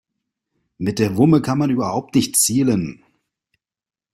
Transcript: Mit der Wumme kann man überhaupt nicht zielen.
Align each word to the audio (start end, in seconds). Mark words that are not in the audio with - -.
Mit 0.79 0.97
der 0.97 1.15
Wumme 1.15 1.43
kann 1.43 1.59
man 1.59 1.69
überhaupt 1.69 2.15
nicht 2.15 2.35
zielen. 2.35 3.03